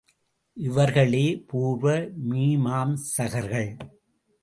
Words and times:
இவர்களே 0.57 1.43
பூர்வ 1.47 1.93
மீமாம்சகர்கள். 2.29 3.71